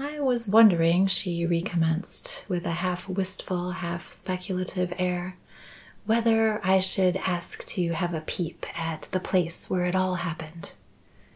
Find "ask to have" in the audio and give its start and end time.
7.18-8.12